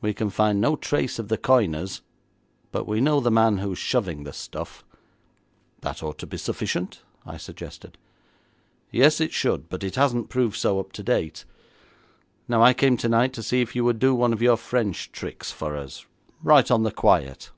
We 0.00 0.14
can 0.14 0.30
find 0.30 0.60
no 0.60 0.76
trace 0.76 1.18
of 1.18 1.26
the 1.26 1.36
coiners, 1.36 2.00
but 2.70 2.86
we 2.86 3.00
know 3.00 3.18
the 3.18 3.28
man 3.32 3.58
who 3.58 3.72
is 3.72 3.78
shoving 3.80 4.22
the 4.22 4.32
stuff.' 4.32 4.84
'That 5.80 6.00
ought 6.00 6.18
to 6.18 6.28
be 6.28 6.36
sufficient,' 6.36 7.02
I 7.26 7.38
suggested. 7.38 7.98
'Yes, 8.92 9.20
it 9.20 9.32
should, 9.32 9.68
but 9.68 9.82
it 9.82 9.96
hasn't 9.96 10.28
proved 10.28 10.54
so 10.58 10.78
up 10.78 10.92
to 10.92 11.02
date. 11.02 11.44
Now 12.46 12.62
I 12.62 12.72
came 12.72 12.96
tonight 12.96 13.32
to 13.32 13.42
see 13.42 13.60
if 13.60 13.74
you 13.74 13.84
would 13.84 13.98
do 13.98 14.14
one 14.14 14.32
of 14.32 14.40
your 14.42 14.56
French 14.56 15.10
tricks 15.10 15.50
for 15.50 15.76
us, 15.76 16.06
right 16.40 16.70
on 16.70 16.84
the 16.84 16.92
quiet.' 16.92 17.50